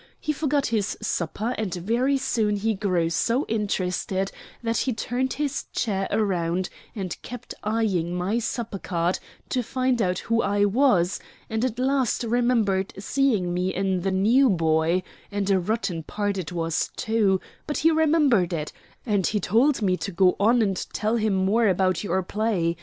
He 0.19 0.33
forgot 0.33 0.65
his 0.65 0.97
supper, 0.99 1.53
and 1.59 1.71
very 1.75 2.17
soon 2.17 2.55
he 2.55 2.73
grew 2.73 3.07
so 3.11 3.45
interested 3.47 4.31
that 4.63 4.77
he 4.77 4.93
turned 4.93 5.33
his 5.33 5.65
chair 5.73 6.07
round 6.11 6.69
and 6.95 7.21
kept 7.21 7.53
eying 7.63 8.15
my 8.15 8.39
supper 8.39 8.79
card 8.79 9.19
to 9.49 9.61
find 9.61 10.01
out 10.01 10.17
who 10.17 10.41
I 10.41 10.65
was, 10.65 11.19
and 11.51 11.63
at 11.63 11.77
last 11.77 12.23
remembered 12.23 12.95
seeing 12.97 13.53
me 13.53 13.71
in 13.75 14.01
'The 14.01 14.09
New 14.09 14.49
Boy' 14.49 15.03
and 15.31 15.47
a 15.51 15.59
rotten 15.59 16.01
part 16.01 16.39
it 16.39 16.51
was, 16.51 16.89
too 16.97 17.39
but 17.67 17.77
he 17.77 17.91
remembered 17.91 18.53
it, 18.53 18.73
and 19.05 19.27
he 19.27 19.39
told 19.39 19.83
me 19.83 19.97
to 19.97 20.11
go 20.11 20.35
on 20.39 20.63
and 20.63 20.83
tell 20.93 21.17
him 21.17 21.35
more 21.35 21.67
about 21.67 22.03
your 22.03 22.23
play. 22.23 22.75